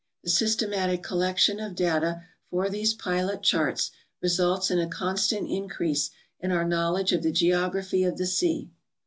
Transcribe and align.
The 0.23 0.31
systematic 0.31 1.03
collection 1.03 1.59
of 1.59 1.75
data 1.75 2.23
for 2.49 2.69
these 2.71 2.95
pilot 2.95 3.43
charts 3.43 3.91
results 4.19 4.71
in 4.71 4.79
a 4.79 4.87
constant 4.89 5.47
increase 5.47 6.09
in 6.39 6.51
our 6.51 6.65
knowledge 6.65 7.11
of 7.11 7.21
the 7.21 7.31
geography 7.31 8.03
of 8.03 8.17
the 8.17 8.25
sea. 8.25 8.71